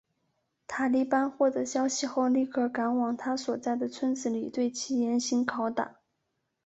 [0.65, 5.97] 塔利班获得消息后立刻赶往他所在的村子里对其严刑拷打。